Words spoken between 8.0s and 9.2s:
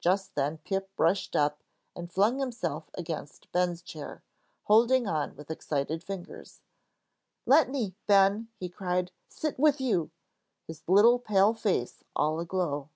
Ben," he cried,